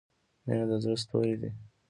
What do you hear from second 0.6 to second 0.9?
د